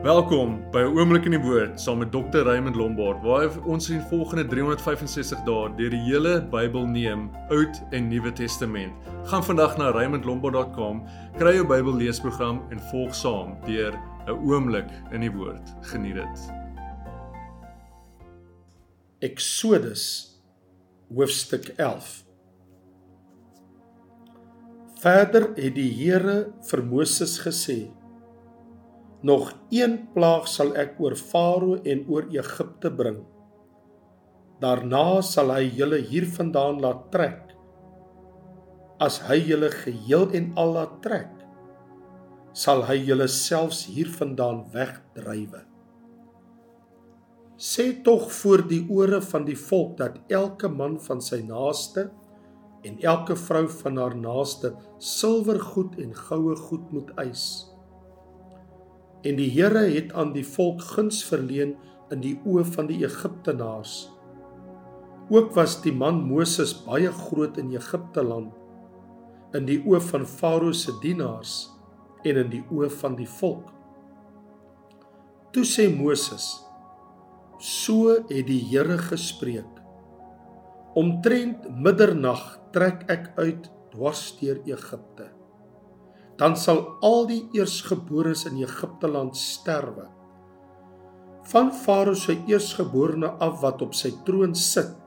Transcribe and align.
Welkom 0.00 0.70
by 0.72 0.80
'n 0.80 0.96
oomblik 0.96 1.24
in 1.24 1.36
die 1.36 1.40
woord 1.40 1.80
saam 1.80 1.98
met 1.98 2.10
Dr. 2.12 2.42
Raymond 2.42 2.76
Lombard 2.76 3.22
waar 3.22 3.52
ons 3.64 3.90
in 3.90 4.00
volgende 4.00 4.46
365 4.46 5.44
dae 5.44 5.68
deur 5.76 5.90
die 5.90 6.00
hele 6.00 6.40
Bybel 6.40 6.86
neem, 6.86 7.30
Oud 7.50 7.82
en 7.90 8.08
Nuwe 8.08 8.32
Testament. 8.32 8.92
Gaan 9.24 9.44
vandag 9.44 9.76
na 9.76 9.90
raymondlombard.com, 9.90 11.04
kry 11.36 11.54
jou 11.54 11.66
Bybel 11.66 11.94
leesprogram 11.94 12.62
en 12.70 12.80
volg 12.80 13.14
saam 13.14 13.56
deur 13.66 13.92
'n 14.26 14.30
oomblik 14.30 14.88
in 15.12 15.20
die 15.20 15.30
woord. 15.30 15.74
Geniet 15.80 16.14
dit. 16.14 16.50
Eksodus 19.18 20.40
hoofstuk 21.14 21.68
11. 21.76 22.24
Verder 25.02 25.52
het 25.54 25.74
die 25.74 25.90
Here 25.92 26.52
vir 26.62 26.84
Moses 26.84 27.38
gesê: 27.38 27.90
Nog 29.22 29.52
een 29.70 30.08
plaag 30.14 30.48
sal 30.50 30.72
ek 30.74 30.96
oor 30.98 31.14
Farao 31.14 31.76
en 31.86 32.00
oor 32.10 32.24
Egipte 32.34 32.90
bring. 32.90 33.20
Daarna 34.58 35.22
sal 35.22 35.52
hy 35.54 35.68
julle 35.78 36.00
hiervandaan 36.10 36.80
laat 36.82 37.04
trek. 37.14 37.52
As 38.98 39.20
hy 39.28 39.38
julle 39.46 39.70
geheel 39.70 40.26
en 40.34 40.50
al 40.58 40.74
laat 40.74 40.98
trek, 41.06 41.30
sal 42.52 42.82
hy 42.90 42.98
julle 43.06 43.30
selfs 43.30 43.84
hiervandaan 43.94 44.64
wegdrywe. 44.74 45.62
Sê 47.62 47.92
tog 48.02 48.26
voor 48.42 48.66
die 48.66 48.82
ore 48.90 49.22
van 49.22 49.46
die 49.46 49.58
volk 49.58 50.00
dat 50.02 50.18
elke 50.34 50.66
man 50.66 50.98
van 51.06 51.22
sy 51.22 51.44
naaste 51.46 52.08
en 52.82 52.98
elke 53.06 53.38
vrou 53.38 53.68
van 53.70 54.02
haar 54.02 54.18
naaste 54.18 54.74
silwergoed 54.98 56.00
en 56.02 56.16
goue 56.26 56.58
goed 56.66 56.90
moet 56.90 57.14
eis 57.22 57.71
en 59.22 59.38
die 59.38 59.50
Here 59.54 59.84
het 59.92 60.12
aan 60.18 60.32
die 60.34 60.46
volk 60.46 60.82
guns 60.94 61.22
verleen 61.24 61.76
in 62.12 62.22
die 62.24 62.34
oë 62.46 62.64
van 62.74 62.88
die 62.90 63.02
Egiptenaars. 63.06 64.08
Ook 65.32 65.54
was 65.56 65.78
die 65.84 65.94
man 65.94 66.20
Moses 66.26 66.74
baie 66.84 67.12
groot 67.12 67.58
in 67.62 67.70
Egipte 67.72 68.24
land 68.26 68.58
in 69.56 69.66
die 69.68 69.78
oë 69.84 70.00
van 70.08 70.22
Farao 70.28 70.72
se 70.76 70.94
dienaars 71.02 71.68
en 72.24 72.38
in 72.40 72.50
die 72.52 72.62
oë 72.72 72.88
van 73.02 73.16
die 73.18 73.28
volk. 73.28 73.68
Toe 75.52 75.64
sê 75.68 75.88
Moses: 75.92 76.46
So 77.60 78.16
het 78.30 78.46
die 78.48 78.62
Here 78.70 78.96
gespreek. 79.10 79.68
Omtrent 80.96 81.68
middernag 81.76 82.42
trek 82.72 83.04
ek 83.12 83.30
uit 83.36 83.68
dwars 83.92 84.24
deur 84.40 84.60
Egipte 84.68 85.28
dan 86.42 86.56
sal 86.58 86.80
al 87.06 87.22
die 87.30 87.44
eersgeborenes 87.54 88.48
in 88.48 88.56
Egipte 88.64 89.06
land 89.06 89.36
sterwe. 89.38 90.08
Van 91.52 91.68
Farao 91.74 92.16
se 92.18 92.34
eersgeborene 92.50 93.28
af 93.46 93.60
wat 93.62 93.82
op 93.86 93.94
sy 93.94 94.10
troon 94.26 94.56
sit 94.58 94.98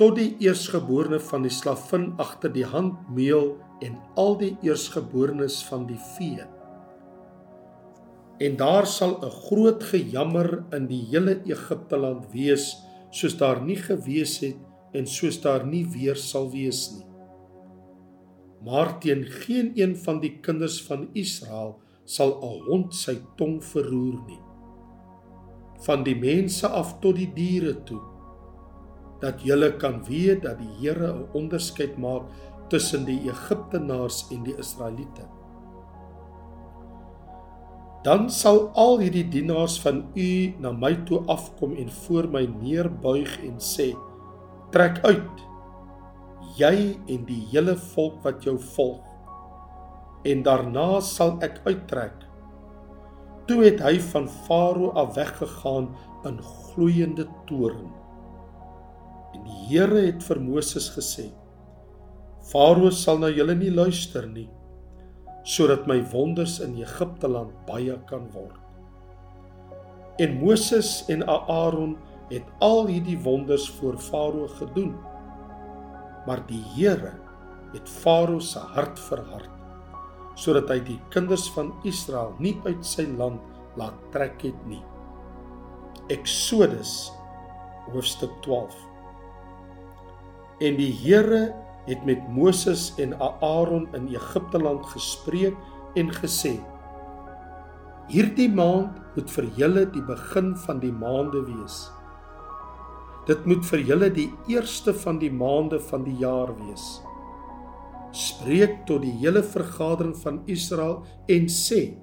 tot 0.00 0.16
die 0.18 0.34
eersgeborene 0.44 1.18
van 1.24 1.44
die 1.44 1.52
slavin 1.52 2.10
agter 2.20 2.52
die 2.52 2.64
handmeel 2.68 3.54
en 3.84 3.96
al 4.20 4.36
die 4.40 4.50
eersgeborenes 4.64 5.62
van 5.68 5.86
die 5.88 6.00
vee. 6.16 6.44
En 8.44 8.56
daar 8.60 8.86
sal 8.86 9.16
'n 9.20 9.32
groot 9.48 9.82
gejammer 9.92 10.64
in 10.72 10.86
die 10.86 11.04
hele 11.12 11.40
Egipte 11.44 11.96
land 11.96 12.24
wees 12.32 12.76
soos 13.10 13.36
daar 13.36 13.60
nie 13.60 13.76
gewees 13.76 14.40
het 14.40 14.56
en 14.92 15.06
soos 15.06 15.40
daar 15.40 15.66
nie 15.66 15.84
weer 15.84 16.16
sal 16.16 16.50
wees 16.50 16.92
nie 16.92 17.15
maar 18.64 18.98
teen 19.00 19.24
geen 19.24 19.72
een 19.74 19.96
van 19.96 20.20
die 20.20 20.38
kinders 20.40 20.82
van 20.82 21.08
Israel 21.12 21.78
sal 22.04 22.38
'n 22.42 22.60
hond 22.68 22.94
sy 22.94 23.18
tong 23.36 23.64
verroer 23.64 24.18
nie. 24.26 24.42
Van 25.86 26.02
die 26.02 26.16
mense 26.16 26.68
af 26.68 26.98
tot 27.00 27.16
die 27.16 27.32
diere 27.34 27.82
toe 27.84 28.00
dat 29.20 29.42
julle 29.42 29.76
kan 29.76 30.04
weet 30.04 30.42
dat 30.42 30.58
die 30.58 30.74
Here 30.80 31.12
'n 31.12 31.28
onderskeid 31.32 31.96
maak 31.98 32.22
tussen 32.68 33.04
die 33.04 33.20
Egiptenaars 33.30 34.26
en 34.30 34.42
die 34.42 34.56
Israeliete. 34.58 35.24
Dan 38.02 38.30
sal 38.30 38.70
al 38.74 38.98
hierdie 38.98 39.28
dienaars 39.28 39.80
van 39.80 40.04
u 40.14 40.54
na 40.58 40.72
my 40.72 40.94
toe 40.94 41.22
afkom 41.26 41.74
en 41.74 41.90
voor 41.90 42.28
my 42.28 42.44
neerbuig 42.60 43.40
en 43.42 43.58
sê 43.58 43.96
trek 44.70 45.00
uit 45.02 45.45
jy 46.56 46.96
en 47.12 47.26
die 47.28 47.42
hele 47.52 47.76
volk 47.92 48.22
wat 48.24 48.44
jou 48.46 48.56
volg. 48.74 49.04
En 50.26 50.42
daarna 50.46 51.00
sal 51.04 51.36
ek 51.44 51.60
uittrek. 51.66 52.24
Toe 53.46 53.60
het 53.62 53.82
hy 53.84 53.94
van 54.10 54.26
Farao 54.46 54.90
af 54.98 55.14
weggegaan 55.14 55.92
in 56.26 56.40
gloeiende 56.42 57.28
toorn. 57.46 57.92
En 59.36 59.44
die 59.46 59.60
Here 59.68 60.06
het 60.08 60.24
vir 60.26 60.40
Moses 60.42 60.88
gesê: 60.96 61.28
Farao 62.50 62.90
sal 62.90 63.20
na 63.22 63.30
julle 63.30 63.54
nie 63.54 63.70
luister 63.70 64.26
nie, 64.26 64.48
sodat 65.46 65.86
my 65.86 66.00
wonders 66.12 66.58
in 66.64 66.74
Egipte 66.80 67.30
land 67.30 67.54
baie 67.68 67.94
kan 68.10 68.26
word. 68.34 68.58
En 70.18 70.38
Moses 70.40 71.04
en 71.12 71.22
Aaron 71.28 71.98
het 72.32 72.46
al 72.64 72.88
hierdie 72.88 73.18
wonders 73.22 73.68
voor 73.78 73.98
Farao 74.00 74.48
gedoen 74.58 74.96
maar 76.26 76.42
die 76.48 76.62
Here 76.74 77.14
het 77.72 77.88
Farao 77.88 78.40
se 78.40 78.62
hart 78.74 78.98
verhard 79.08 79.52
sodat 80.36 80.68
hy 80.68 80.80
die 80.84 80.98
kinders 81.14 81.46
van 81.54 81.70
Israel 81.88 82.34
nie 82.42 82.58
uit 82.66 82.82
sy 82.84 83.06
land 83.16 83.40
laat 83.80 83.96
trek 84.12 84.42
het 84.44 84.58
nie. 84.68 84.82
Eksodus 86.12 87.08
hoofstuk 87.88 88.34
12. 88.44 88.74
En 90.60 90.76
die 90.76 90.92
Here 90.92 91.54
het 91.86 92.04
met 92.04 92.20
Moses 92.28 92.90
en 93.00 93.14
Aaron 93.16 93.86
in 93.96 94.10
Egipte 94.12 94.60
land 94.60 94.84
gespreek 94.92 95.56
en 95.96 96.12
gesê: 96.12 96.56
Hierdie 98.12 98.50
maand 98.52 98.98
moet 99.16 99.30
vir 99.38 99.48
julle 99.56 99.84
die 99.94 100.04
begin 100.04 100.52
van 100.66 100.82
die 100.82 100.92
maande 100.92 101.46
wees. 101.48 101.86
Dit 103.26 103.42
moet 103.42 103.64
vir 103.66 103.82
julle 103.88 104.08
die 104.14 104.28
eerste 104.52 104.92
van 104.94 105.18
die 105.18 105.32
maande 105.34 105.80
van 105.88 106.04
die 106.06 106.14
jaar 106.20 106.52
wees. 106.60 106.84
Spreek 108.14 108.84
tot 108.86 109.02
die 109.02 109.16
hele 109.18 109.42
vergadering 109.42 110.14
van 110.20 110.44
Israel 110.46 111.00
en 111.32 111.48
sê: 111.50 111.96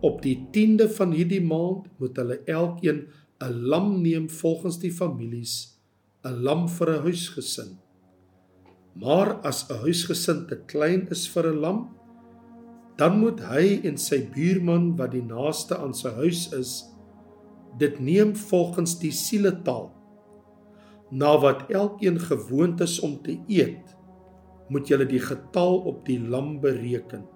Op 0.00 0.22
die 0.24 0.38
10de 0.56 0.88
van 0.96 1.12
hierdie 1.12 1.42
maand 1.44 1.90
moet 2.00 2.16
hulle 2.16 2.40
elkeen 2.48 3.04
'n 3.44 3.60
lam 3.68 4.00
neem 4.02 4.30
volgens 4.30 4.78
die 4.78 4.90
families, 4.90 5.76
'n 6.24 6.42
lam 6.42 6.68
vir 6.68 6.88
'n 6.90 7.02
huisgesin. 7.02 7.78
Maar 8.94 9.40
as 9.44 9.68
'n 9.68 9.84
huisgesin 9.84 10.46
te 10.46 10.56
klein 10.66 11.08
is 11.10 11.28
vir 11.28 11.52
'n 11.52 11.60
lam, 11.60 11.88
dan 12.96 13.18
moet 13.20 13.40
hy 13.40 13.80
en 13.84 13.96
sy 13.98 14.28
buurman 14.34 14.96
wat 14.96 15.12
die 15.12 15.22
naaste 15.22 15.76
aan 15.76 15.94
sy 15.94 16.08
huis 16.08 16.52
is, 16.52 16.84
dit 17.78 18.00
neem 18.00 18.34
volgens 18.34 18.98
die 18.98 19.12
sieletaal 19.12 20.01
na 21.12 21.34
wat 21.40 21.68
elkeen 21.68 22.16
gewoond 22.20 22.80
is 22.80 22.96
om 23.04 23.18
te 23.22 23.36
eet, 23.46 23.96
moet 24.72 24.88
julle 24.88 25.04
die 25.04 25.20
getal 25.20 25.82
op 25.90 26.00
die 26.08 26.16
lam 26.16 26.54
bereken. 26.62 27.26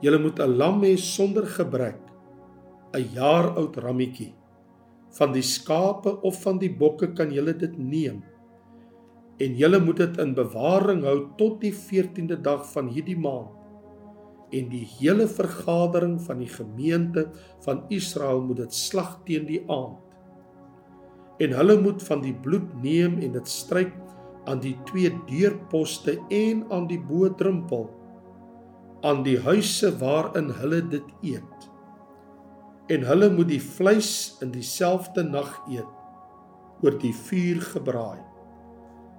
Julle 0.00 0.18
moet 0.18 0.40
'n 0.40 0.56
lam 0.56 0.80
hê 0.82 0.96
sonder 0.96 1.46
gebrek, 1.46 2.00
'n 2.94 3.04
jaar 3.12 3.56
oud 3.56 3.76
rammetjie. 3.76 4.32
Van 5.18 5.32
die 5.32 5.42
skape 5.42 6.20
of 6.22 6.42
van 6.42 6.58
die 6.58 6.72
bokke 6.72 7.12
kan 7.12 7.30
julle 7.30 7.52
dit 7.52 7.78
neem. 7.78 8.24
En 9.38 9.56
julle 9.56 9.80
moet 9.80 9.96
dit 9.96 10.18
in 10.18 10.34
bewaring 10.34 11.02
hou 11.04 11.28
tot 11.36 11.60
die 11.60 11.72
14de 11.72 12.40
dag 12.40 12.72
van 12.72 12.88
hierdie 12.88 13.18
maand. 13.18 13.52
En 14.50 14.68
die 14.68 14.84
hele 14.98 15.26
vergadering 15.28 16.20
van 16.20 16.38
die 16.38 16.48
gemeente 16.48 17.28
van 17.60 17.84
Israel 17.88 18.40
moet 18.40 18.56
dit 18.56 18.74
slag 18.74 19.20
teen 19.24 19.46
die 19.46 19.64
aand 19.68 20.05
en 21.42 21.52
hulle 21.52 21.76
moet 21.80 22.02
van 22.08 22.22
die 22.24 22.34
bloed 22.44 22.68
neem 22.82 23.18
en 23.20 23.34
dit 23.36 23.48
stryk 23.50 23.94
aan 24.46 24.60
die 24.62 24.76
twee 24.88 25.10
deurposte 25.28 26.16
en 26.32 26.64
aan 26.72 26.86
die 26.88 27.00
bodrempel 27.02 27.88
aan 29.06 29.20
die 29.26 29.36
huise 29.44 29.90
waarin 30.00 30.48
hulle 30.58 30.80
dit 30.90 31.10
eet. 31.22 31.66
En 32.90 33.04
hulle 33.06 33.28
moet 33.34 33.50
die 33.50 33.60
vleis 33.62 34.10
in 34.42 34.54
dieselfde 34.54 35.22
nag 35.26 35.52
eet 35.70 35.92
oor 36.82 36.96
die 37.02 37.12
vuur 37.14 37.60
gebraai. 37.74 38.18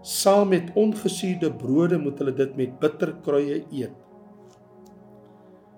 Saam 0.01 0.51
met 0.53 0.73
ongesuurde 0.77 1.51
brode 1.61 1.99
moet 2.01 2.19
hulle 2.21 2.33
dit 2.35 2.57
met 2.59 2.75
bitterkruie 2.81 3.61
eet. 3.71 3.95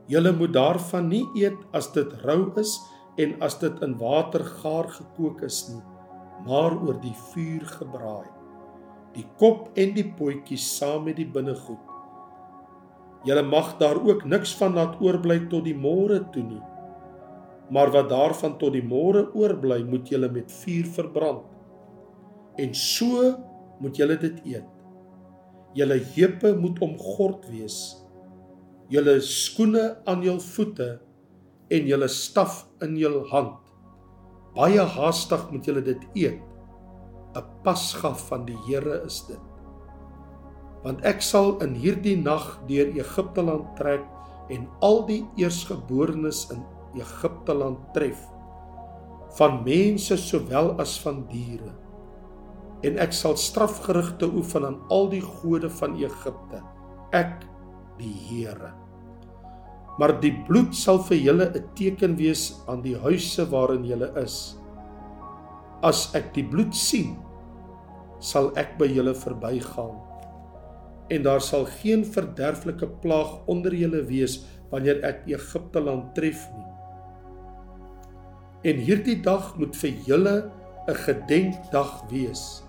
Julle 0.09 0.33
moet 0.33 0.55
daarvan 0.55 1.11
nie 1.11 1.25
eet 1.37 1.59
as 1.75 1.91
dit 1.93 2.17
rou 2.25 2.49
is 2.61 2.79
en 3.21 3.35
as 3.45 3.59
dit 3.61 3.85
in 3.85 3.97
water 4.01 4.45
gaar 4.61 4.89
gekook 4.95 5.43
is 5.45 5.67
nie 5.69 5.98
maar 6.45 6.75
oor 6.77 6.99
die 7.01 7.15
vuur 7.31 7.65
gebraai. 7.77 8.27
Die 9.13 9.25
kop 9.37 9.69
en 9.79 9.93
die 9.93 10.07
potjies 10.17 10.65
saam 10.77 11.07
met 11.09 11.17
die 11.19 11.27
binnegoed. 11.27 11.85
Julle 13.27 13.43
mag 13.43 13.77
daar 13.77 13.99
ook 13.99 14.23
niks 14.25 14.53
van 14.55 14.77
laat 14.77 14.99
oorbly 15.01 15.41
tot 15.51 15.65
die 15.65 15.75
môre 15.75 16.21
toe 16.31 16.43
nie. 16.43 16.63
maar 17.69 17.91
wat 17.93 18.09
daarvan 18.09 18.57
tot 18.57 18.73
die 18.73 18.85
môre 18.85 19.27
oorbly, 19.37 19.83
moet 19.85 20.09
julle 20.09 20.29
met 20.33 20.51
vuur 20.63 20.89
verbrand. 20.95 21.45
En 22.57 22.73
so 22.75 23.29
moet 23.79 23.97
julle 23.97 24.17
dit 24.19 24.39
eet. 24.55 24.69
Julle 25.77 25.99
heupe 26.15 26.55
moet 26.57 26.81
omgord 26.81 27.45
wees. 27.53 27.77
Julle 28.89 29.19
skoene 29.21 29.99
aan 30.09 30.25
jul 30.25 30.39
voete 30.41 30.89
en 31.69 31.89
julle 31.91 32.09
staf 32.09 32.63
in 32.81 32.97
jul 32.97 33.21
hand. 33.29 33.68
Baie 34.55 34.85
haastig 34.95 35.49
moet 35.51 35.65
julle 35.65 35.83
dit 35.85 36.07
eet. 36.15 36.41
'n 37.35 37.45
Pasga 37.63 38.13
van 38.29 38.45
die 38.45 38.57
Here 38.67 39.03
is 39.05 39.21
dit. 39.27 39.41
Want 40.83 41.03
ek 41.05 41.21
sal 41.21 41.59
in 41.61 41.75
hierdie 41.75 42.17
nag 42.17 42.59
deur 42.67 42.87
Egipte 42.95 43.43
land 43.43 43.75
trek 43.77 44.05
en 44.49 44.67
al 44.81 45.05
die 45.05 45.21
eersgeborenes 45.37 46.47
in 46.55 46.63
Egipte 46.97 47.53
land 47.53 47.93
tref 47.93 48.21
van 49.37 49.61
mense 49.65 50.17
sowel 50.17 50.73
as 50.81 50.97
van 51.03 51.21
diere 51.29 51.75
en 52.87 52.97
ek 53.03 53.13
sal 53.13 53.35
strafgerigte 53.37 54.29
oefen 54.39 54.65
aan 54.65 54.79
al 54.89 55.09
die 55.11 55.23
gode 55.23 55.69
van 55.79 55.97
Egipte 55.99 56.63
ek 57.13 57.43
die 57.99 58.15
Here 58.29 58.71
maar 59.99 60.15
die 60.23 60.33
bloed 60.47 60.75
sal 60.75 61.01
vir 61.09 61.19
julle 61.27 61.49
'n 61.49 61.65
teken 61.75 62.15
wees 62.19 62.43
aan 62.67 62.81
die 62.85 62.95
huise 63.05 63.45
waarin 63.51 63.85
julle 63.85 64.11
is 64.23 64.37
as 65.83 66.09
ek 66.15 66.33
die 66.33 66.43
bloed 66.43 66.75
sien 66.75 67.17
sal 68.19 68.51
ek 68.63 68.77
by 68.79 68.87
julle 68.87 69.15
verbygaan 69.15 69.99
en 71.09 71.23
daar 71.23 71.41
sal 71.41 71.65
geen 71.81 72.03
verderflike 72.05 72.89
plaag 73.03 73.37
onder 73.47 73.73
julle 73.73 74.03
wees 74.07 74.41
wanneer 74.71 74.99
ek 75.03 75.23
Egipte 75.27 75.79
land 75.81 76.13
tref 76.15 76.47
nie 76.57 76.69
En 78.67 78.79
hierdie 78.83 79.21
dag 79.23 79.53
moet 79.55 79.75
vir 79.79 79.93
julle 80.03 80.51
'n 80.91 80.95
gedenkdag 81.05 81.91
wees. 82.11 82.63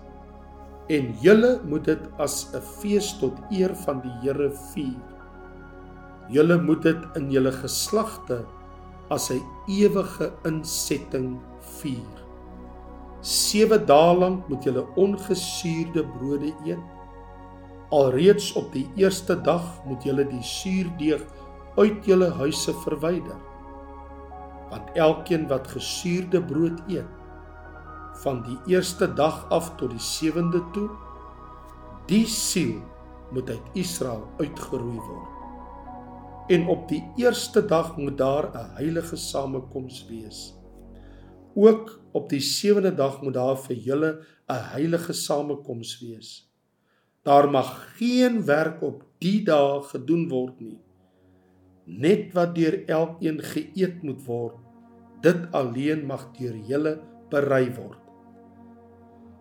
En 0.87 1.11
julle 1.19 1.59
moet 1.67 1.83
dit 1.85 2.03
as 2.17 2.47
'n 2.55 2.61
fees 2.79 3.19
tot 3.19 3.35
eer 3.51 3.75
van 3.75 3.99
die 3.99 4.13
Here 4.21 4.51
vier. 4.71 5.20
Julle 6.31 6.57
moet 6.61 6.83
dit 6.87 7.19
in 7.19 7.29
julle 7.31 7.51
geslagte 7.51 8.45
as 9.11 9.29
'n 9.31 9.43
ewige 9.67 10.31
insetting 10.45 11.39
vier. 11.81 12.15
7 13.21 13.85
dae 13.85 14.15
lank 14.17 14.47
moet 14.49 14.63
julle 14.63 14.85
ongesuurde 14.95 16.03
brode 16.17 16.53
eet. 16.65 16.79
Alreeds 17.91 18.53
op 18.55 18.71
die 18.73 18.87
eerste 18.95 19.35
dag 19.35 19.85
moet 19.85 20.03
julle 20.03 20.23
die 20.23 20.43
suurdeeg 20.43 21.21
uit 21.77 22.05
julle 22.05 22.29
huise 22.35 22.73
verwyder 22.83 23.39
want 24.71 24.95
elkeen 24.95 25.47
wat 25.51 25.67
gesuurde 25.67 26.39
brood 26.47 26.79
eet 26.87 27.19
van 28.23 28.41
die 28.47 28.57
eerste 28.75 29.07
dag 29.19 29.43
af 29.51 29.71
tot 29.79 29.91
die 29.91 30.03
sewende 30.03 30.61
toe 30.75 30.87
die 32.11 32.25
siel 32.27 32.79
moet 33.31 33.51
uit 33.51 33.83
Israel 33.83 34.23
uitgeroei 34.39 34.99
word 34.99 35.40
en 36.51 36.67
op 36.67 36.89
die 36.89 37.01
eerste 37.15 37.61
dag 37.65 37.95
moet 37.97 38.17
daar 38.17 38.51
'n 38.51 38.75
heilige 38.75 39.15
samekoms 39.15 40.05
wees. 40.07 40.39
Ook 41.55 41.99
op 42.11 42.29
die 42.29 42.39
sewende 42.39 42.93
dag 42.95 43.21
moet 43.21 43.33
daar 43.33 43.57
vir 43.57 43.75
julle 43.75 44.11
'n 44.47 44.63
heilige 44.73 45.13
samekoms 45.13 45.99
wees. 45.99 46.51
Daar 47.23 47.49
mag 47.49 47.97
geen 47.97 48.45
werk 48.45 48.81
op 48.81 49.03
die 49.17 49.43
dae 49.43 49.81
gedoen 49.81 50.29
word 50.29 50.59
nie. 50.59 50.79
Net 51.85 52.33
wat 52.33 52.55
deur 52.55 52.85
elkeen 52.87 53.39
geëet 53.39 54.03
moet 54.03 54.25
word 54.25 54.55
dit 55.21 55.51
alleen 55.51 56.05
mag 56.05 56.31
deur 56.37 56.55
julle 56.67 56.99
berei 57.29 57.69
word. 57.75 57.99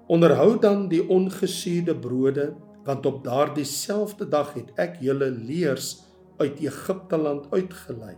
Onderhou 0.06 0.58
dan 0.60 0.88
die 0.88 1.08
ongesuurde 1.08 1.96
brode 1.96 2.54
want 2.84 3.06
op 3.06 3.24
daardie 3.24 3.64
selfde 3.64 4.28
dag 4.28 4.54
het 4.54 4.70
ek 4.76 5.00
julle 5.00 5.30
leers 5.30 6.09
uit 6.40 6.60
Egipte 6.64 7.20
land 7.20 7.46
uitgelei 7.54 8.16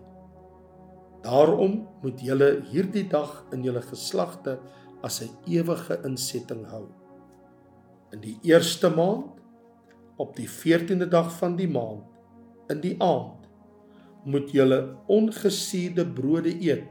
daarom 1.23 1.83
moet 2.03 2.23
julle 2.23 2.51
hierdie 2.71 3.07
dag 3.11 3.35
in 3.55 3.67
julle 3.67 3.83
geslagte 3.91 4.59
as 5.03 5.21
'n 5.23 5.31
ewige 5.47 5.99
insetting 6.09 6.65
hou 6.71 6.87
in 8.13 8.21
die 8.21 8.39
eerste 8.43 8.91
maand 8.91 9.39
op 10.17 10.37
die 10.37 10.49
14de 10.49 11.09
dag 11.09 11.31
van 11.39 11.57
die 11.57 11.69
maand 11.69 12.05
in 12.71 12.81
die 12.81 12.97
aand 13.03 13.49
moet 14.25 14.51
julle 14.55 14.97
ongesuurde 15.11 16.07
brode 16.07 16.55
eet 16.63 16.87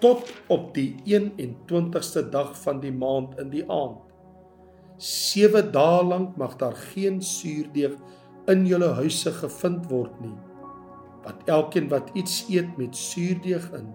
tot 0.00 0.32
op 0.52 0.74
die 0.76 0.94
21ste 1.08 2.26
dag 2.30 2.52
van 2.62 2.80
die 2.82 2.92
maand 2.92 3.38
in 3.40 3.50
die 3.50 3.64
aand. 3.70 4.02
7 5.00 5.72
dae 5.72 6.04
lank 6.04 6.36
mag 6.40 6.56
daar 6.60 6.76
geen 6.92 7.22
suurdeeg 7.22 7.96
in 8.52 8.66
julle 8.66 8.92
huise 9.00 9.32
gevind 9.40 9.86
word 9.90 10.14
nie. 10.22 10.34
Want 11.26 11.48
elkeen 11.50 11.88
wat 11.90 12.10
iets 12.14 12.44
eet 12.48 12.76
met 12.78 12.96
suurdeeg 12.96 13.66
in, 13.74 13.90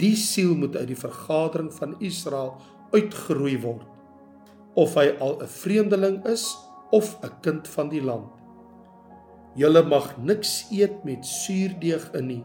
die 0.00 0.16
siel 0.16 0.54
moet 0.56 0.76
uit 0.76 0.88
die 0.94 0.98
vergadering 0.98 1.68
van 1.76 1.94
Israel 2.00 2.54
uitgeroei 2.94 3.58
word, 3.60 3.86
of 4.74 4.94
hy 4.96 5.10
al 5.20 5.40
'n 5.42 5.46
vreemdeling 5.60 6.24
is 6.26 6.56
of 6.90 7.16
'n 7.22 7.40
kind 7.42 7.68
van 7.68 7.88
die 7.88 8.02
land. 8.02 8.30
Julle 9.54 9.82
mag 9.82 10.16
niks 10.22 10.70
eet 10.70 11.04
met 11.04 11.26
suurdeeg 11.26 12.12
in 12.14 12.26
nie. 12.26 12.44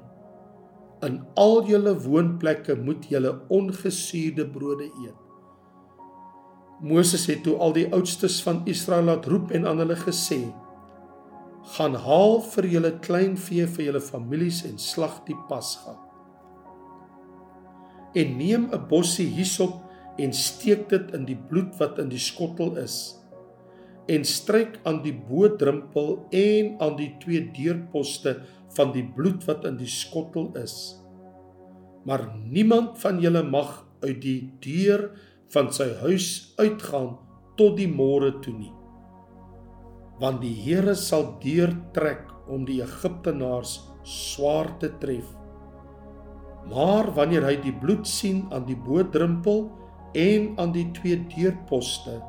In 1.06 1.22
al 1.36 1.66
julle 1.68 1.94
woonplekke 2.02 2.76
moet 2.76 3.06
julle 3.10 3.42
ongesuurde 3.48 4.48
brode 4.50 4.90
eet. 5.06 5.20
Moses 6.82 7.26
het 7.26 7.44
toe 7.44 7.56
al 7.58 7.74
die 7.74 7.88
oudstes 7.94 8.42
van 8.44 8.62
Israel 8.66 9.04
laat 9.04 9.26
roep 9.26 9.52
en 9.52 9.68
aan 9.68 9.78
hulle 9.78 9.96
gesê: 9.96 10.42
"Gaan 11.66 11.96
haal 11.96 12.42
vir 12.42 12.66
julle 12.66 12.92
kleinvee 13.00 13.68
vir 13.68 13.86
julle 13.86 14.02
families 14.02 14.64
en 14.66 14.78
slag 14.78 15.26
die 15.26 15.38
Pasga. 15.50 15.98
En 18.16 18.38
neem 18.38 18.70
'n 18.72 18.88
bossie 18.90 19.28
hysop 19.28 19.82
en 20.18 20.34
steek 20.34 20.90
dit 20.90 21.14
in 21.14 21.26
die 21.26 21.36
bloed 21.50 21.76
wat 21.80 22.00
in 22.00 22.10
die 22.10 22.20
skottel 22.20 22.78
is." 22.78 23.26
en 24.06 24.26
stryk 24.26 24.78
aan 24.86 25.02
die 25.06 25.16
boodrempel 25.16 26.20
en 26.36 26.76
aan 26.84 26.96
die 27.00 27.12
twee 27.22 27.42
deurposte 27.56 28.38
van 28.78 28.94
die 28.94 29.06
bloed 29.16 29.46
wat 29.50 29.66
in 29.66 29.80
die 29.80 29.90
skottel 29.90 30.52
is. 30.62 30.98
Maar 32.06 32.28
niemand 32.46 33.00
van 33.02 33.22
julle 33.24 33.42
mag 33.44 33.80
uit 34.06 34.22
die 34.22 34.40
deur 34.62 35.10
van 35.54 35.72
sy 35.74 35.90
huis 36.04 36.28
uitgaan 36.62 37.16
tot 37.58 37.78
die 37.80 37.90
môre 37.90 38.36
toe 38.46 38.54
nie. 38.54 38.75
Want 40.20 40.42
die 40.42 40.54
Here 40.56 40.96
sal 40.96 41.36
deurtrek 41.44 42.30
om 42.48 42.66
die 42.68 42.82
Egiptenaars 42.84 43.80
swaar 44.04 44.70
te 44.80 44.92
tref. 45.02 45.26
Maar 46.70 47.12
wanneer 47.18 47.46
hy 47.46 47.58
die 47.62 47.74
bloed 47.74 48.08
sien 48.08 48.46
aan 48.54 48.66
die 48.70 48.78
boodrempel 48.78 49.68
en 50.16 50.54
aan 50.62 50.72
die 50.74 50.88
twee 50.96 51.20
deurposte 51.36 52.22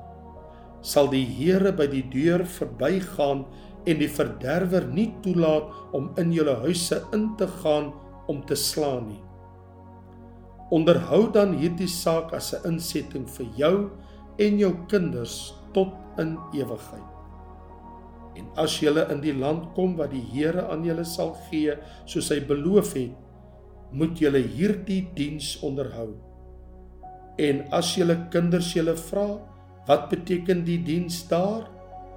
sal 0.87 1.09
die 1.11 1.25
Here 1.26 1.73
by 1.75 1.88
die 1.90 2.05
deur 2.12 2.45
verbygaan 2.47 3.45
en 3.87 4.00
die 4.02 4.11
verderwer 4.11 4.87
nie 4.90 5.09
toelaat 5.25 5.95
om 5.97 6.12
in 6.21 6.33
julle 6.35 6.57
huise 6.62 7.00
in 7.16 7.28
te 7.40 7.49
gaan 7.61 7.90
om 8.31 8.43
te 8.47 8.59
slaan 8.59 9.09
nie. 9.11 9.23
Onderhou 10.75 11.26
dan 11.35 11.55
hierdie 11.59 11.90
saak 11.90 12.35
as 12.35 12.52
'n 12.55 12.75
insetting 12.75 13.26
vir 13.26 13.47
jou 13.57 13.90
en 14.38 14.59
jou 14.59 14.73
kinders 14.88 15.55
tot 15.73 15.95
in 16.19 16.38
ewigheid. 16.55 17.15
En 18.37 18.49
as 18.57 18.78
julle 18.81 19.07
in 19.12 19.21
die 19.21 19.35
land 19.35 19.73
kom 19.75 19.97
wat 19.97 20.11
die 20.12 20.25
Here 20.33 20.69
aan 20.71 20.85
julle 20.85 21.05
sal 21.05 21.35
gee, 21.49 21.76
soos 22.05 22.31
hy 22.31 22.40
beloof 22.40 22.95
het, 22.95 23.12
moet 23.93 24.19
julle 24.21 24.43
hierdie 24.43 25.07
diens 25.14 25.57
onderhou. 25.64 26.14
En 27.38 27.64
as 27.76 27.95
julle 27.97 28.16
kinders 28.33 28.73
julle 28.75 28.97
vra, 28.97 29.28
Wat 29.87 30.09
beteken 30.11 30.64
die 30.66 30.81
diens 30.83 31.23
daar? 31.31 31.69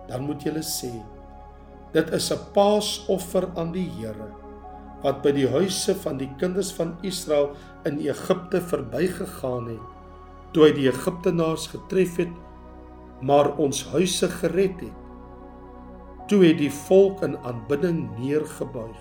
Dan 0.10 0.26
moet 0.26 0.42
jy 0.46 0.62
sê: 0.66 0.90
Dit 1.94 2.10
is 2.14 2.32
'n 2.34 2.52
paasoffer 2.54 3.50
aan 3.56 3.72
die 3.72 3.90
Here 3.98 4.30
wat 5.02 5.22
by 5.24 5.32
die 5.32 5.48
huise 5.48 5.96
van 5.96 6.18
die 6.18 6.30
kinders 6.38 6.74
van 6.76 6.98
Israel 7.02 7.56
in 7.86 8.00
Egipte 8.00 8.60
verbygegaan 8.60 9.68
het 9.70 9.86
toe 10.52 10.66
hy 10.66 10.72
die 10.76 10.90
Egiptenaars 10.90 11.68
getref 11.72 12.18
het 12.18 12.34
maar 13.22 13.56
ons 13.58 13.86
huise 13.94 14.28
gered 14.28 14.82
het. 14.82 15.00
Toe 16.30 16.44
het 16.46 16.60
die 16.62 16.72
volk 16.86 17.24
in 17.26 17.38
aanbidding 17.38 18.04
neergebuig. 18.20 18.98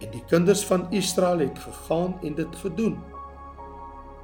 En 0.00 0.10
die 0.14 0.24
kinders 0.30 0.64
van 0.66 0.86
Israel 0.94 1.44
het 1.44 1.58
gegaan 1.58 2.16
en 2.22 2.34
dit 2.38 2.60
gedoen 2.62 2.96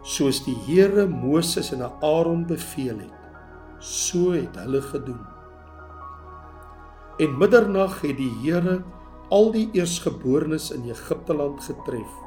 soos 0.05 0.43
die 0.45 0.57
Here 0.67 1.07
Moses 1.09 1.71
en 1.73 1.81
Aaron 2.05 2.43
beveel 2.47 2.99
het. 3.07 3.21
So 3.81 4.35
het 4.37 4.57
hulle 4.61 4.83
gedoen. 4.85 5.23
En 7.19 7.39
middernag 7.41 8.03
het 8.05 8.19
die 8.21 8.33
Here 8.43 8.83
al 9.33 9.51
die 9.55 9.69
eersgeborenes 9.73 10.71
in 10.75 10.85
Egipte 10.91 11.35
land 11.35 11.63
getref 11.65 12.21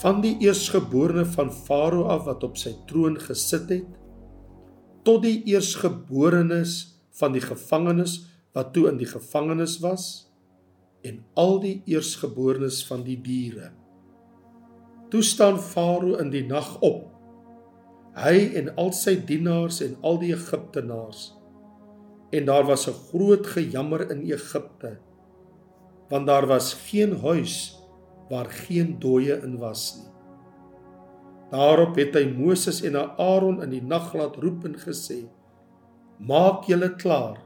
van 0.00 0.20
die 0.22 0.36
eersgeborene 0.42 1.24
van 1.34 1.50
Farao 1.52 2.06
af 2.14 2.24
wat 2.28 2.44
op 2.46 2.58
sy 2.58 2.72
troon 2.88 3.18
gesit 3.20 3.68
het 3.72 3.98
tot 5.06 5.22
die 5.24 5.40
eersgeborenes 5.50 6.99
van 7.20 7.36
die 7.36 7.44
gevangenes 7.44 8.18
wat 8.56 8.72
toe 8.74 8.88
in 8.90 8.98
die 8.98 9.08
gevangenis 9.08 9.78
was 9.84 10.08
en 11.06 11.22
al 11.38 11.60
die 11.62 11.80
eersgeborenes 11.88 12.82
van 12.88 13.04
die 13.06 13.16
diere. 13.22 13.70
Toe 15.10 15.22
staan 15.26 15.58
Farao 15.58 16.18
in 16.22 16.30
die 16.30 16.44
nag 16.46 16.76
op. 16.86 17.06
Hy 18.18 18.50
en 18.58 18.72
al 18.78 18.92
sy 18.94 19.16
dienaars 19.26 19.80
en 19.86 19.96
al 20.06 20.20
die 20.22 20.32
Egiptenaars. 20.34 21.30
En 22.34 22.46
daar 22.46 22.66
was 22.66 22.86
'n 22.88 22.98
groot 23.10 23.46
gejammer 23.46 24.10
in 24.10 24.20
Egipte, 24.30 24.98
want 26.08 26.26
daar 26.26 26.46
was 26.46 26.74
geen 26.74 27.16
huis 27.16 27.76
waar 28.28 28.50
geen 28.50 28.98
dooie 28.98 29.42
in 29.42 29.58
was 29.58 29.96
nie. 29.96 30.10
Daarop 31.50 31.96
het 31.96 32.14
hy 32.14 32.30
Moses 32.30 32.82
en 32.82 32.96
Aaron 32.96 33.62
in 33.62 33.70
die 33.70 33.82
nag 33.82 34.14
laat 34.14 34.36
roep 34.36 34.64
en 34.64 34.76
gesê: 34.78 35.26
Maak 36.20 36.66
julle 36.68 36.90
klaar. 37.00 37.38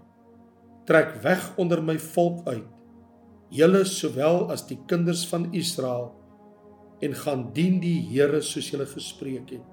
Trek 0.85 1.13
weg 1.23 1.43
onder 1.63 1.79
my 1.79 1.95
volk 1.95 2.41
uit, 2.49 2.67
julle 3.55 3.85
sowel 3.87 4.49
as 4.51 4.65
die 4.67 4.81
kinders 4.91 5.21
van 5.31 5.45
Israel, 5.55 6.09
en 6.99 7.13
gaan 7.15 7.45
dien 7.55 7.77
die 7.79 8.01
Here 8.09 8.41
soos 8.43 8.73
julle 8.73 8.89
gespreek 8.91 9.53
het. 9.55 9.69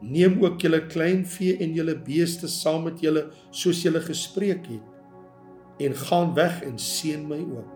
Neem 0.00 0.38
ook 0.40 0.64
julle 0.64 0.80
kleinvee 0.88 1.58
en 1.60 1.74
julle 1.76 1.98
beeste 2.06 2.48
saam 2.48 2.86
met 2.88 3.02
julle 3.04 3.26
soos 3.50 3.82
julle 3.84 4.00
gespreek 4.00 4.70
het 4.70 5.82
en 5.84 5.96
gaan 6.08 6.32
weg 6.34 6.62
en 6.64 6.78
seën 6.80 7.26
my 7.28 7.38
ook. 7.44 7.74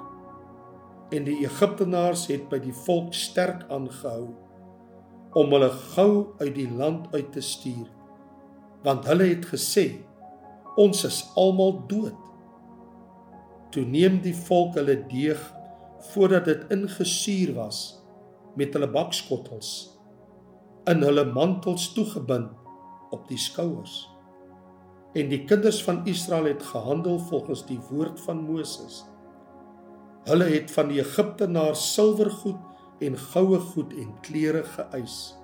En 1.13 1.27
die 1.27 1.43
Egiptenaars 1.45 2.25
het 2.31 2.47
by 2.49 2.63
die 2.63 2.75
volk 2.87 3.13
sterk 3.15 3.67
aangehou 3.69 4.31
om 5.39 5.53
hulle 5.53 5.69
gou 5.93 6.15
uit 6.41 6.55
die 6.57 6.71
land 6.71 7.13
uit 7.13 7.29
te 7.37 7.45
stuur 7.45 7.91
want 8.87 9.05
hulle 9.11 9.29
het 9.35 9.47
gesê 9.53 9.87
ons 10.81 11.05
is 11.05 11.23
almal 11.37 11.83
dood. 11.89 12.17
Toe 13.73 13.85
neem 13.89 14.21
die 14.25 14.37
volk 14.37 14.77
hulle 14.81 14.99
deeg 15.09 15.41
voordat 16.13 16.49
dit 16.51 16.73
ingesuur 16.75 17.55
was 17.57 17.83
met 18.59 18.75
hulle 18.77 18.91
bakskottels 18.93 19.73
in 20.91 21.05
hulle 21.07 21.25
mantels 21.31 21.93
toegebind 21.95 22.51
op 23.15 23.29
die 23.29 23.39
skouers. 23.39 24.09
En 25.15 25.29
die 25.31 25.45
kinders 25.45 25.83
van 25.85 26.01
Israel 26.09 26.49
het 26.51 26.63
gehandel 26.73 27.21
volgens 27.29 27.67
die 27.69 27.79
woord 27.91 28.21
van 28.25 28.43
Moses. 28.43 29.03
Hulle 30.27 30.49
het 30.51 30.71
van 30.73 30.89
die 30.91 31.01
Egiptenaars 31.03 31.85
silwergoed 31.95 33.03
en 33.03 33.19
goue 33.19 33.61
goed 33.73 33.95
en 33.99 34.11
klere 34.27 34.65
geëis. 34.75 35.35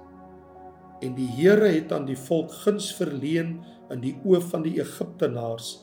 En 1.04 1.14
die 1.14 1.28
Here 1.30 1.68
het 1.70 1.92
aan 1.94 2.08
die 2.08 2.18
volk 2.18 2.52
guns 2.64 2.90
verleen 2.98 3.58
in 3.92 4.02
die 4.02 4.16
oë 4.26 4.40
van 4.50 4.64
die 4.66 4.76
Egiptenaars 4.80 5.76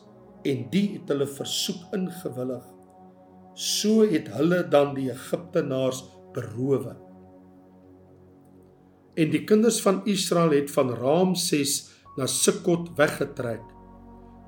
en 0.46 0.66
die 0.74 0.86
het 0.98 1.10
hulle 1.10 1.28
versoek 1.30 1.96
ingewillig. 1.96 2.66
So 3.56 4.04
het 4.06 4.28
hulle 4.36 4.62
dan 4.70 4.94
die 4.98 5.10
Egiptenaars 5.14 6.04
berowe. 6.36 6.94
En 9.16 9.32
die 9.32 9.46
kinders 9.48 9.80
van 9.82 10.02
Israel 10.12 10.52
het 10.52 10.72
van 10.76 10.92
Ramses 11.00 11.78
na 12.18 12.28
Sukkot 12.28 12.92
weggetrek 13.00 13.64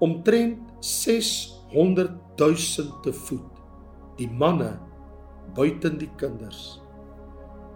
omtrent 0.04 0.60
600 0.86 2.12
000 2.38 3.00
te 3.04 3.14
voet 3.26 3.64
die 4.20 4.30
manne 4.30 4.76
buiten 5.56 5.98
die 5.98 6.12
kinders 6.20 6.78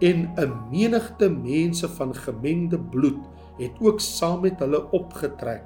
en 0.02 0.32
'n 0.36 0.52
menigte 0.70 1.28
mense 1.30 1.88
van 1.88 2.14
gemengde 2.14 2.78
bloed 2.78 3.22
het 3.58 3.74
ook 3.80 4.00
saam 4.00 4.40
met 4.40 4.58
hulle 4.58 4.90
opgetrek. 4.90 5.64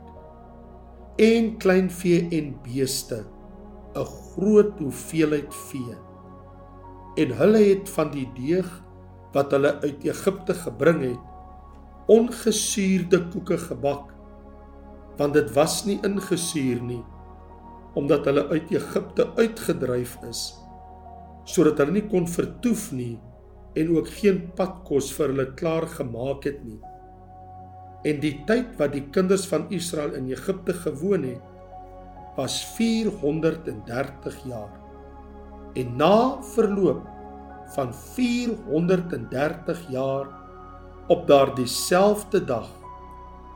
En 1.16 1.56
kleinvee 1.56 2.28
en 2.28 2.56
beeste 2.62 3.24
'n 3.94 4.04
groot 4.04 4.78
hoeveelheid 4.78 5.54
vee. 5.54 5.96
En 7.14 7.36
hulle 7.36 7.58
het 7.58 7.88
van 7.88 8.10
die 8.10 8.30
deeg 8.34 8.84
wat 9.32 9.50
hulle 9.50 9.80
uit 9.80 10.04
Egipte 10.04 10.54
gebring 10.54 11.00
het 11.02 11.24
ongesuurde 12.06 13.28
koeke 13.28 13.58
gebak. 13.58 14.14
Want 15.16 15.32
dit 15.32 15.52
was 15.52 15.84
nie 15.84 15.98
ingesuur 16.02 16.82
nie 16.82 17.04
omdat 17.96 18.24
hulle 18.24 18.48
uit 18.48 18.70
Egipte 18.70 19.30
uitgedryf 19.36 20.18
is 20.28 20.40
sodat 21.44 21.78
hulle 21.78 21.94
nie 21.96 22.06
kon 22.10 22.26
vertoef 22.28 22.90
nie 22.92 23.16
en 23.76 23.92
ook 23.96 24.08
geen 24.20 24.38
padkos 24.56 25.10
vir 25.16 25.32
hulle 25.32 25.46
klaar 25.58 25.86
gemaak 25.98 26.46
het 26.48 26.62
nie. 26.64 26.80
En 28.08 28.20
die 28.22 28.34
tyd 28.48 28.72
wat 28.80 28.94
die 28.94 29.04
kinders 29.12 29.44
van 29.50 29.66
Israel 29.74 30.14
in 30.16 30.30
Egipte 30.32 30.72
gewoon 30.84 31.26
het, 31.26 31.42
was 32.36 32.56
430 32.76 34.40
jaar. 34.48 34.72
En 35.76 35.96
na 35.96 36.42
verloop 36.54 37.04
van 37.74 37.94
430 37.94 39.90
jaar 39.92 40.26
op 41.12 41.26
daardie 41.26 41.68
selfde 41.70 42.44
dag 42.44 42.68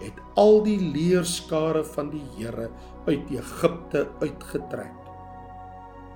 het 0.00 0.16
al 0.40 0.62
die 0.64 0.80
leerskare 0.80 1.84
van 1.84 2.10
die 2.12 2.24
Here 2.36 2.70
uit 3.06 3.30
Egipte 3.30 4.08
uitgetrek. 4.20 4.99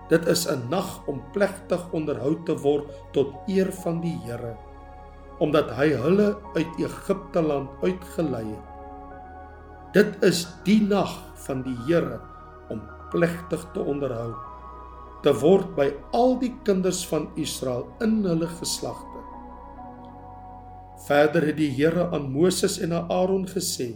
Dit 0.08 0.26
is 0.28 0.46
'n 0.46 0.68
nag 0.68 1.06
om 1.06 1.22
plegtig 1.32 1.92
onderhou 1.92 2.36
te 2.44 2.56
word 2.56 2.90
tot 3.12 3.32
eer 3.46 3.72
van 3.72 4.00
die 4.00 4.18
Here, 4.24 4.56
omdat 5.38 5.70
hy 5.70 5.88
hulle 5.92 6.36
uit 6.54 6.78
Egipte 6.78 7.42
land 7.42 7.70
uitgelei 7.82 8.44
het. 8.44 8.68
Dit 9.92 10.22
is 10.24 10.46
die 10.64 10.82
nag 10.82 11.14
van 11.46 11.62
die 11.62 11.76
Here 11.86 12.20
om 12.68 12.82
plegtig 13.10 13.64
te 13.72 13.80
onderhou 13.80 14.34
te 15.24 15.32
word 15.40 15.72
by 15.76 15.88
al 16.12 16.36
die 16.38 16.52
kinders 16.64 17.06
van 17.08 17.30
Israel 17.40 17.86
in 18.04 18.20
hulle 18.26 18.48
geslagte. 18.60 19.22
Verder 21.06 21.46
het 21.46 21.56
die 21.56 21.70
Here 21.72 22.10
aan 22.12 22.30
Moses 22.32 22.78
en 22.78 22.92
aan 22.92 23.10
Aaron 23.10 23.46
gesê: 23.48 23.94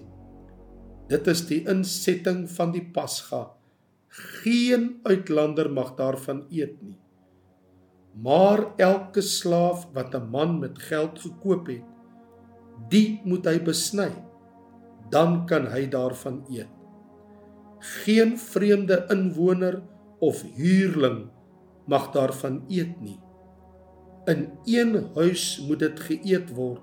Dit 1.09 1.27
is 1.27 1.47
die 1.47 1.69
insetting 1.69 2.49
van 2.51 2.73
die 2.73 2.85
Pasga 2.93 3.58
Geen 4.09 5.01
uitlander 5.05 5.69
mag 5.71 5.93
daarvan 5.95 6.47
eet 6.49 6.81
nie. 6.83 6.97
Maar 8.25 8.65
elke 8.81 9.21
slaaf 9.21 9.87
wat 9.93 10.15
'n 10.15 10.31
man 10.31 10.59
met 10.59 10.79
geld 10.79 11.21
gekoop 11.21 11.67
het, 11.67 11.85
die 12.89 13.21
moet 13.25 13.45
hy 13.45 13.61
besny. 13.63 14.11
Dan 15.11 15.47
kan 15.47 15.67
hy 15.67 15.89
daarvan 15.89 16.45
eet. 16.51 16.73
Geen 17.79 18.39
vreemde 18.39 19.07
inwoner 19.09 19.83
of 20.19 20.43
huurling 20.57 21.31
mag 21.87 22.11
daarvan 22.11 22.65
eet 22.69 23.01
nie. 23.01 23.21
In 24.27 24.51
een 24.65 25.11
huis 25.15 25.65
moet 25.69 25.79
dit 25.79 26.01
geëet 26.01 26.51
word. 26.55 26.83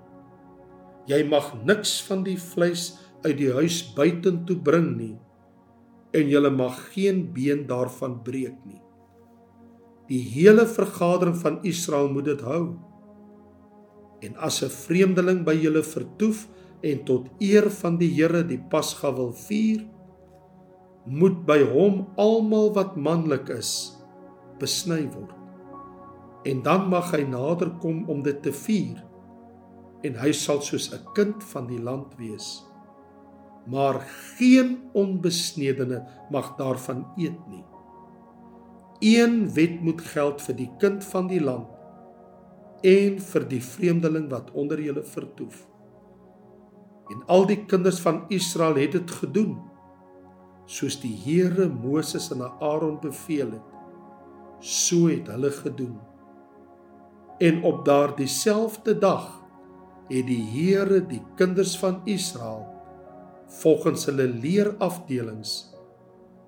Jy 1.06 1.22
mag 1.28 1.64
niks 1.64 2.02
van 2.02 2.22
die 2.22 2.38
vleis 2.38 2.98
uit 3.22 3.36
die 3.38 3.52
huis 3.52 3.92
buitentoe 3.94 4.56
bring 4.56 4.96
nie 4.96 5.18
en 6.16 6.28
julle 6.30 6.50
mag 6.50 6.76
geen 6.94 7.26
been 7.34 7.66
daarvan 7.68 8.20
breek 8.24 8.56
nie. 8.64 8.80
Die 10.08 10.22
hele 10.22 10.66
vergadering 10.70 11.36
van 11.36 11.58
Israel 11.66 12.08
moet 12.12 12.30
dit 12.30 12.44
hou. 12.46 12.76
En 14.24 14.36
as 14.36 14.62
'n 14.62 14.70
vreemdeling 14.70 15.44
by 15.44 15.54
julle 15.54 15.82
vertoef 15.82 16.48
en 16.82 17.04
tot 17.04 17.28
eer 17.40 17.70
van 17.70 17.98
die 17.98 18.10
Here 18.14 18.44
die 18.44 18.62
Pasga 18.70 19.12
wil 19.14 19.32
vier, 19.32 19.84
moet 21.06 21.46
by 21.46 21.62
hom 21.62 22.06
almal 22.16 22.72
wat 22.74 22.96
manlik 22.96 23.48
is 23.48 23.96
besny 24.58 25.08
word. 25.12 25.34
En 26.44 26.62
dan 26.62 26.88
mag 26.88 27.10
hy 27.10 27.22
naderkom 27.22 28.04
om 28.08 28.22
dit 28.22 28.42
te 28.42 28.52
vier 28.52 29.02
en 30.04 30.14
hy 30.14 30.32
sal 30.32 30.60
soos 30.62 30.92
'n 30.92 31.02
kind 31.14 31.44
van 31.52 31.66
die 31.66 31.82
land 31.82 32.14
wees 32.18 32.62
maar 33.66 34.00
geen 34.36 34.78
onbesnedene 34.92 36.04
mag 36.30 36.54
daarvan 36.56 37.06
eet 37.16 37.38
nie. 37.50 37.64
Een 38.98 39.52
wet 39.52 39.80
moet 39.82 40.00
geld 40.00 40.42
vir 40.42 40.56
die 40.56 40.70
kind 40.78 41.04
van 41.04 41.26
die 41.28 41.40
land 41.42 41.68
en 42.86 43.18
vir 43.20 43.46
die 43.48 43.62
vreemdeling 43.62 44.28
wat 44.30 44.52
onder 44.54 44.80
julle 44.80 45.02
vertoef. 45.02 45.64
En 47.10 47.22
al 47.26 47.46
die 47.46 47.64
kinders 47.66 47.98
van 48.02 48.24
Israel 48.28 48.78
het 48.80 48.92
dit 48.92 49.10
gedoen 49.20 49.56
soos 50.66 50.96
die 50.98 51.14
Here 51.14 51.68
Moses 51.70 52.30
en 52.34 52.42
Aaron 52.42 52.98
beveel 53.00 53.52
het. 53.54 53.74
So 54.60 55.06
het 55.06 55.28
hulle 55.30 55.50
gedoen. 55.54 55.98
En 57.38 57.62
op 57.62 57.84
daardie 57.84 58.26
selfde 58.26 58.96
dag 58.98 59.28
het 60.08 60.26
die 60.26 60.42
Here 60.42 61.02
die 61.06 61.22
kinders 61.38 61.76
van 61.78 62.00
Israel 62.04 62.75
volgens 63.46 64.06
hulle 64.06 64.26
leerafdelings 64.28 65.74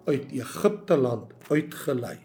uit 0.08 0.32
Egipte 0.32 0.96
land 0.96 1.32
uitgelei. 1.48 2.18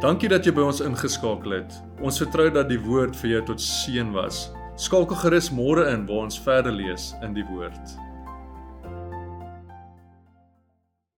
Dankie 0.00 0.28
dat 0.30 0.46
jy 0.46 0.52
by 0.54 0.62
ons 0.62 0.80
ingeskakel 0.84 1.56
het. 1.58 1.74
Ons 2.06 2.20
vertrou 2.22 2.46
dat 2.54 2.68
die 2.70 2.78
woord 2.78 3.16
vir 3.18 3.32
jou 3.32 3.40
tot 3.50 3.62
seën 3.62 4.12
was. 4.14 4.46
Skakel 4.78 5.18
gerus 5.24 5.50
môre 5.50 5.88
in 5.90 6.06
waar 6.06 6.28
ons 6.28 6.38
verder 6.38 6.72
lees 6.72 7.10
in 7.26 7.34
die 7.34 7.46
woord. 7.48 7.98